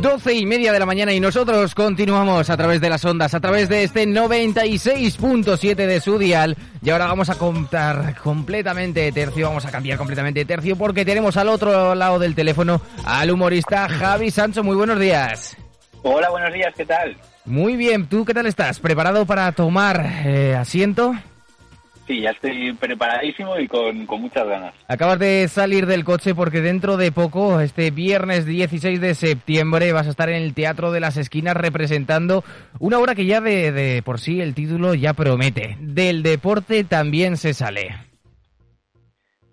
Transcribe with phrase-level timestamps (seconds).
[0.00, 3.40] 12 y media de la mañana y nosotros continuamos a través de las ondas, a
[3.40, 6.56] través de este 96.7 de su dial.
[6.82, 11.04] Y ahora vamos a contar completamente de tercio, vamos a cambiar completamente de tercio porque
[11.04, 14.64] tenemos al otro lado del teléfono al humorista Javi Sancho.
[14.64, 15.56] Muy buenos días.
[16.02, 17.14] Hola, buenos días, ¿qué tal?
[17.44, 18.80] Muy bien, ¿tú qué tal estás?
[18.80, 21.14] ¿Preparado para tomar eh, asiento?
[22.10, 24.74] Sí, ya estoy preparadísimo y con, con muchas ganas.
[24.88, 30.08] Acabas de salir del coche porque dentro de poco, este viernes 16 de septiembre, vas
[30.08, 32.42] a estar en el Teatro de las Esquinas representando
[32.80, 35.76] una obra que ya de, de por sí el título ya promete.
[35.78, 37.94] Del deporte también se sale.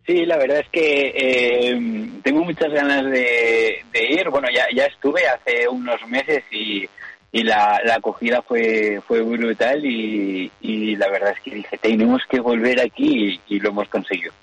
[0.08, 1.80] Sí, la verdad es que eh,
[2.24, 4.30] tengo muchas ganas de, de ir.
[4.32, 6.90] Bueno, ya, ya estuve hace unos meses y,
[7.38, 12.24] y la, la acogida fue, fue brutal y, y la verdad es que dije, tenemos
[12.28, 14.34] que volver aquí y, y lo hemos conseguido.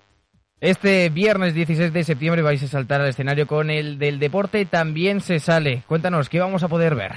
[0.61, 5.21] Este viernes 16 de septiembre vais a saltar al escenario con el del deporte también
[5.21, 5.83] se sale.
[5.89, 7.11] Cuéntanos, ¿qué vamos a poder ver?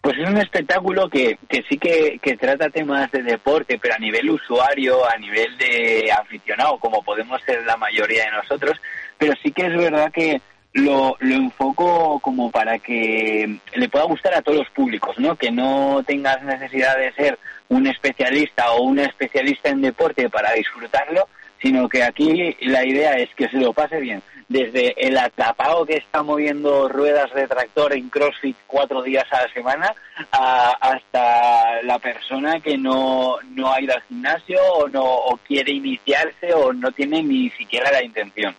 [0.00, 3.98] Pues es un espectáculo que, que sí que, que trata temas de deporte, pero a
[3.98, 8.80] nivel usuario, a nivel de aficionado, como podemos ser la mayoría de nosotros,
[9.18, 10.40] pero sí que es verdad que
[10.74, 15.36] lo, lo enfoco como para que le pueda gustar a todos los públicos, ¿no?
[15.36, 21.28] Que no tengas necesidad de ser un especialista o una especialista en deporte para disfrutarlo,
[21.62, 24.22] sino que aquí la idea es que se lo pase bien.
[24.48, 29.52] Desde el atrapado que está moviendo ruedas de tractor en CrossFit cuatro días a la
[29.54, 29.94] semana,
[30.32, 35.72] a- hasta la persona que no, no ha ido al gimnasio o, no, o quiere
[35.72, 38.54] iniciarse o no tiene ni siquiera la intención.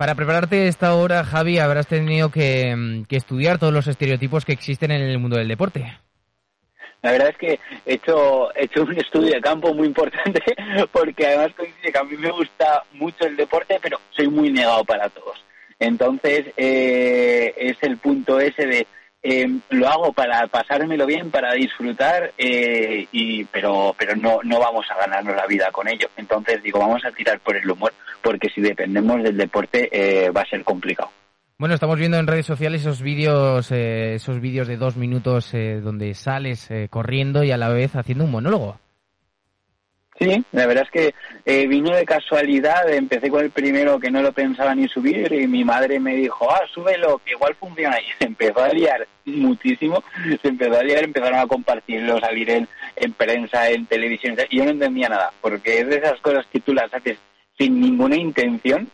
[0.00, 4.52] Para prepararte esta hora, Javi, habrás tenido que, mm, que estudiar todos los estereotipos que
[4.54, 5.92] existen en el mundo del deporte.
[7.02, 10.40] La verdad es que he hecho, he hecho un estudio de campo muy importante
[10.92, 14.86] porque además coincide que a mí me gusta mucho el deporte, pero soy muy negado
[14.86, 15.44] para todos.
[15.78, 18.86] Entonces eh, es el punto ese de
[19.22, 24.86] eh, lo hago para pasármelo bien, para disfrutar, eh, y pero pero no no vamos
[24.90, 26.08] a ganarnos la vida con ello.
[26.16, 27.92] Entonces digo vamos a tirar por el humor
[28.22, 31.10] porque si dependemos del deporte eh, va a ser complicado.
[31.60, 35.80] Bueno, estamos viendo en redes sociales esos vídeos, eh, esos vídeos de dos minutos eh,
[35.82, 38.80] donde sales eh, corriendo y a la vez haciendo un monólogo.
[40.20, 41.14] Sí, la verdad es que
[41.46, 45.46] eh, vino de casualidad, empecé con el primero que no lo pensaba ni subir y
[45.46, 47.96] mi madre me dijo, ah, súbelo, que igual funciona.
[48.00, 50.04] Y se empezó a liar muchísimo,
[50.42, 54.64] se empezó a liar, empezaron a compartirlo, salir en, en prensa, en televisión, y yo
[54.64, 57.16] no entendía nada, porque es de esas cosas que tú las haces
[57.56, 58.90] sin ninguna intención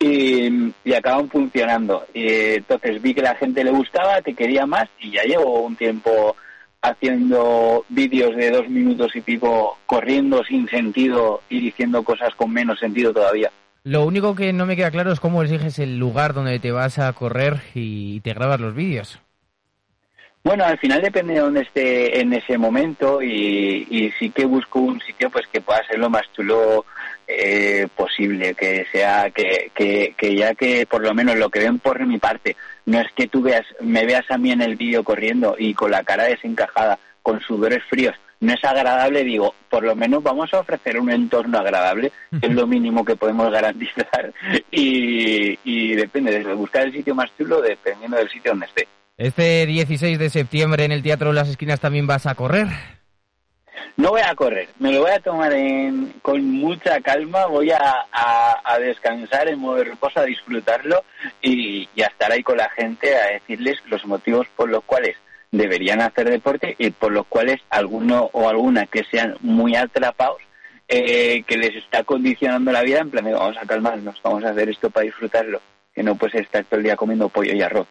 [0.00, 2.04] y, acaban funcionando.
[2.12, 5.76] Y, entonces vi que la gente le gustaba, que quería más y ya llevo un
[5.76, 6.36] tiempo
[6.84, 12.78] haciendo vídeos de dos minutos y pico corriendo sin sentido y diciendo cosas con menos
[12.78, 13.50] sentido todavía.
[13.84, 16.98] Lo único que no me queda claro es cómo eliges el lugar donde te vas
[16.98, 19.18] a correr y te grabas los vídeos.
[20.42, 24.78] Bueno, al final depende de dónde esté en ese momento y, y sí que busco
[24.78, 26.84] un sitio pues que pueda ser lo más chulo
[27.26, 31.78] eh, posible, que sea que, que, que ya que por lo menos lo que ven
[31.78, 35.02] por mi parte no es que tú veas me veas a mí en el vídeo
[35.04, 39.96] corriendo y con la cara desencajada, con sudores fríos, no es agradable, digo, por lo
[39.96, 44.32] menos vamos a ofrecer un entorno agradable, es lo mínimo que podemos garantizar
[44.70, 48.86] y, y depende de buscar el sitio más chulo dependiendo del sitio donde esté.
[49.16, 52.66] Este 16 de septiembre en el Teatro de las Esquinas también vas a correr.
[53.96, 57.78] No voy a correr, me lo voy a tomar en- con mucha calma, voy a,
[58.10, 61.04] a- a descansar en modo de a disfrutarlo
[61.40, 65.16] y, y a estar ahí con la gente a decirles los motivos por los cuales
[65.52, 70.38] deberían hacer deporte y por los cuales alguno o alguna que sean muy atrapados
[70.88, 74.68] eh, que les está condicionando la vida en plan vamos a calmarnos, vamos a hacer
[74.70, 75.60] esto para disfrutarlo,
[75.94, 77.86] que no puedes estar todo el día comiendo pollo y arroz,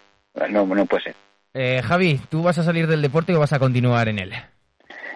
[0.49, 1.15] no, no puede ser.
[1.53, 4.33] Eh, Javi, ¿tú vas a salir del deporte o vas a continuar en él?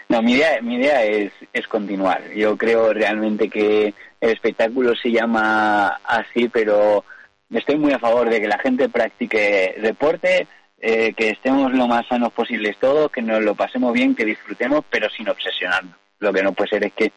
[0.09, 2.31] No, mi idea, mi idea es, es continuar.
[2.33, 7.03] Yo creo realmente que el espectáculo se llama así, pero
[7.51, 10.47] estoy muy a favor de que la gente practique deporte,
[10.79, 14.85] eh, que estemos lo más sanos posibles todos, que nos lo pasemos bien, que disfrutemos,
[14.89, 15.95] pero sin obsesionarnos.
[16.19, 17.11] Lo que no puede ser es que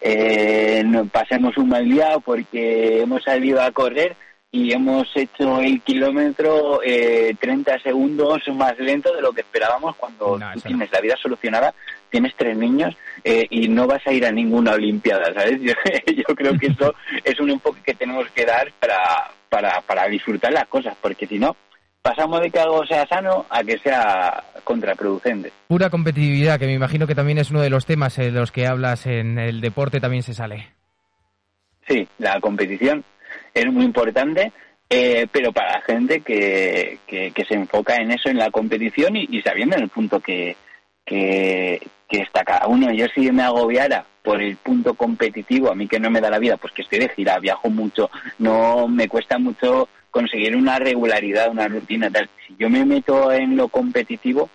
[0.00, 4.16] eh, pasemos un mal día porque hemos salido a correr
[4.54, 10.38] y hemos hecho el kilómetro eh, 30 segundos más lento de lo que esperábamos cuando
[10.38, 11.74] No, tú tienes la vida solucionada,
[12.10, 12.94] tienes tres niños
[13.24, 15.58] eh, y no vas a ir a ninguna Olimpiada, ¿sabes?
[15.62, 15.72] Yo,
[16.06, 16.94] yo creo que eso
[17.24, 21.38] es un enfoque que tenemos que dar para, para, para disfrutar las cosas, porque si
[21.38, 21.56] no,
[22.02, 25.50] pasamos de que algo sea sano a que sea contraproducente.
[25.66, 28.66] Pura competitividad, que me imagino que también es uno de los temas en los que
[28.66, 30.68] hablas en el deporte, también se sale.
[31.88, 33.02] Sí, la competición
[33.54, 34.52] es muy importante,
[34.88, 39.16] eh, pero para la gente que, que, que se enfoca en eso, en la competición
[39.16, 40.56] y, sabiendo en el punto que,
[41.04, 42.92] que, que está cada uno.
[42.92, 46.38] Yo si me agobiara por el punto competitivo, a mí que no me da la
[46.38, 51.50] vida, pues que estoy de gira, viajo mucho, no me cuesta mucho conseguir una regularidad,
[51.50, 52.28] una rutina, tal.
[52.46, 54.50] Si yo me meto en lo competitivo,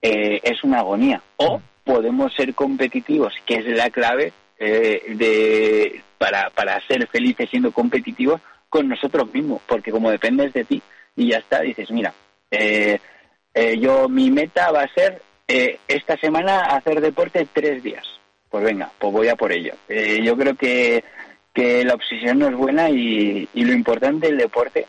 [0.00, 1.22] eh, es una agonía.
[1.36, 4.32] O podemos ser competitivos, que es la clave
[4.62, 10.64] eh, de para, para ser felices siendo competitivos con nosotros mismos, porque como dependes de
[10.64, 10.80] ti
[11.16, 12.14] y ya está, dices, mira,
[12.50, 12.98] eh,
[13.52, 18.06] eh, yo mi meta va a ser eh, esta semana hacer deporte tres días.
[18.48, 19.74] Pues venga, pues voy a por ello.
[19.88, 21.02] Eh, yo creo que,
[21.52, 24.86] que la obsesión no es buena y, y lo importante del deporte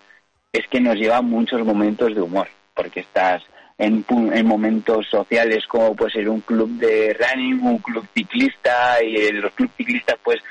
[0.51, 3.41] es que nos lleva muchos momentos de humor, porque estás
[3.77, 9.31] en, en momentos sociales como puede ser un club de running, un club ciclista, y
[9.31, 10.41] los clubes ciclistas pues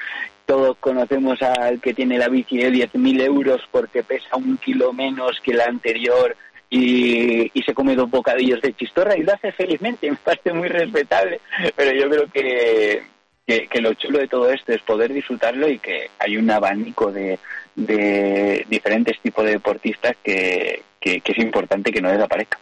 [0.47, 5.41] todos conocemos al que tiene la bici de 10.000 euros porque pesa un kilo menos
[5.43, 6.37] que la anterior
[6.69, 11.41] y, se come dos bocadillos de chistorra y lo hace felizmente, me parece muy respetable,
[11.77, 13.03] pero yo creo que,
[13.47, 17.13] que, que lo chulo de todo esto es poder disfrutarlo y que hay un abanico
[17.13, 17.39] de,
[17.77, 22.59] de diferentes tipos de deportistas que, que, que es importante que no desaparezca.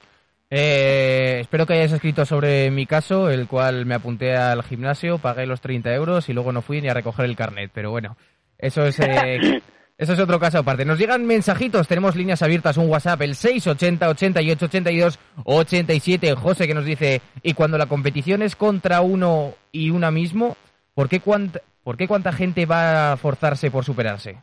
[0.52, 5.46] Eh, espero que hayas escrito sobre mi caso, el cual me apunté al gimnasio, pagué
[5.46, 7.70] los 30 euros y luego no fui ni a recoger el carnet.
[7.72, 8.16] Pero bueno,
[8.58, 9.62] eso es, eh,
[9.96, 10.84] eso es otro caso aparte.
[10.84, 16.34] Nos llegan mensajitos, tenemos líneas abiertas, un WhatsApp, el 680 88 82 87.
[16.34, 20.56] José que nos dice, y cuando la competición es contra uno y una mismo,
[20.94, 24.42] ¿por qué, ¿por qué cuánta gente va a forzarse por superarse?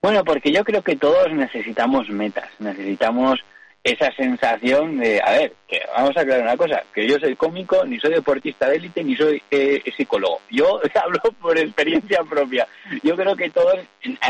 [0.00, 3.40] Bueno, porque yo creo que todos necesitamos metas, necesitamos
[3.84, 7.84] esa sensación de, a ver, que vamos a aclarar una cosa, que yo soy cómico,
[7.84, 10.40] ni soy deportista de élite, ni soy eh, psicólogo.
[10.50, 12.66] Yo hablo por experiencia propia.
[13.02, 13.78] Yo creo que todos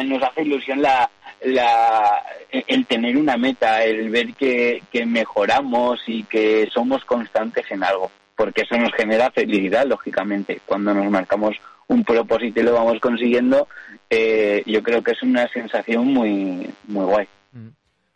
[0.05, 1.09] nos hace ilusión la,
[1.45, 7.85] la, el tener una meta, el ver que, que mejoramos y que somos constantes en
[7.85, 10.61] algo, porque eso nos genera felicidad, lógicamente.
[10.67, 13.69] Cuando nos marcamos un propósito y lo vamos consiguiendo,
[14.11, 17.29] eh, yo creo que es una sensación muy, muy guay.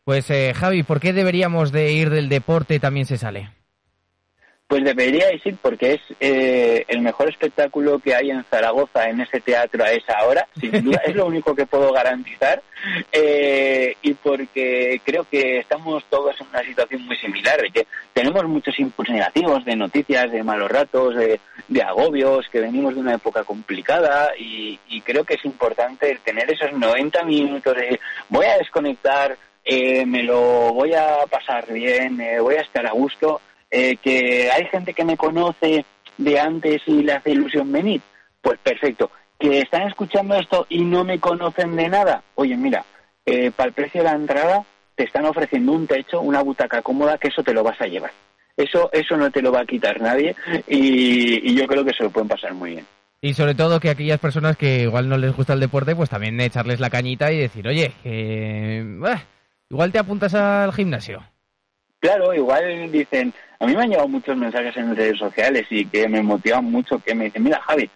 [0.08, 3.50] Pues eh, Javi, ¿por qué deberíamos de ir del deporte también se sale?
[4.66, 9.43] Pues deberíais ir porque es eh, el mejor espectáculo que hay en Zaragoza en ese
[9.43, 12.62] teatro a esa hora, sin duda, es lo único que puedo garantizar
[13.12, 18.43] eh, y porque creo que estamos todos en una situación muy similar, de que tenemos
[18.46, 21.38] muchos inputs negativos de noticias, de malos ratos, de,
[21.69, 26.50] de agobios, que venimos de una época complicada y, y creo que es importante tener
[26.50, 28.00] esos 90 minutos de
[28.31, 29.36] voy a desconectar,
[29.69, 34.51] eh, me lo voy a pasar bien, eh, voy a estar a gusto eh, que
[34.51, 35.84] hay gente que me conoce
[36.17, 38.01] de antes y le hace ilusión venir,
[38.41, 39.10] pues perfecto.
[39.39, 42.87] Que están escuchando esto y no me conocen de nada, oye, mira,
[43.27, 47.19] eh, para el precio de la entrada te están ofreciendo un techo, una butaca cómoda,
[47.19, 48.10] que eso te lo vas a llevar.
[48.56, 50.34] Eso, eso no te lo va a quitar nadie
[50.67, 52.87] y, yo creo que se lo pueden pasar muy bien.
[53.20, 56.41] Y sobre todo que aquellas personas que igual no les gusta el deporte, pues también
[56.41, 59.22] echarles la cañita y decir, oye, que, bah,
[59.70, 61.22] igual te apuntas al gimnasio.
[62.01, 66.08] Claro, igual dicen, a mí me han llegado muchos mensajes en redes sociales y que
[66.08, 67.91] me motivan mucho, que me dicen, mira Javi,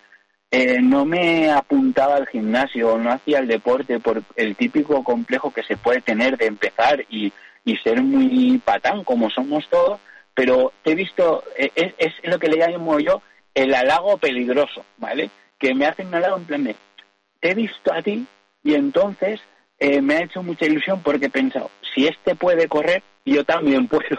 [0.50, 5.62] eh, no me apuntaba al gimnasio, no hacía el deporte por el típico complejo que
[5.62, 7.32] se puede tener de empezar y,
[7.64, 10.00] y ser muy patán como somos todos,
[10.34, 13.22] pero te he visto, eh, es, es lo que le llamo yo
[13.54, 15.30] el halago peligroso, ¿vale?
[15.58, 16.76] Que me hacen un halago en plan de,
[17.40, 18.26] te he visto a ti
[18.64, 19.40] y entonces
[19.82, 23.88] eh, me ha hecho mucha ilusión porque he pensado, si este puede correr, yo también
[23.88, 24.16] puedo.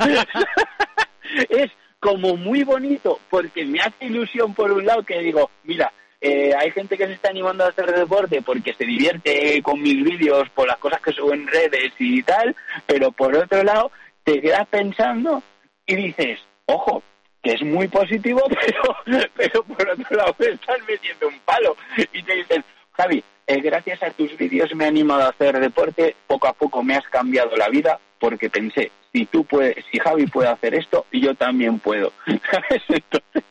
[1.48, 1.70] es
[2.00, 6.72] como muy bonito porque me hace ilusión por un lado que digo, mira, eh, hay
[6.72, 10.66] gente que se está animando a hacer deporte porque se divierte con mis vídeos, por
[10.66, 13.92] las cosas que subo en redes y tal, pero por otro lado
[14.24, 15.40] te quedas pensando
[15.86, 17.00] y dices, ojo,
[17.44, 18.42] que es muy positivo,
[19.06, 21.76] pero, pero por otro lado me están metiendo un palo
[22.12, 22.64] y te dicen,
[22.96, 26.82] Javi, eh, gracias a tus vídeos me he animado a hacer deporte, poco a poco
[26.82, 31.06] me has cambiado la vida porque pensé, si tú puedes, si Javi puede hacer esto,
[31.12, 32.12] yo también puedo.
[32.50, 32.82] ¿Sabes?
[32.88, 33.44] Entonces,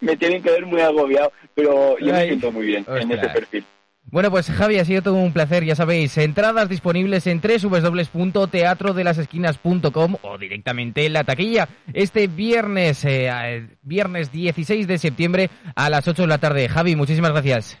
[0.00, 3.64] me tienen que ver muy agobiado, pero yo me siento muy bien en ese perfil.
[4.04, 10.38] Bueno, pues Javi, ha sido todo un placer, ya sabéis, entradas disponibles en www.teatrodelasesquinas.com o
[10.38, 16.22] directamente en la taquilla este viernes, eh, eh, viernes 16 de septiembre a las 8
[16.22, 16.68] de la tarde.
[16.68, 17.80] Javi, muchísimas gracias.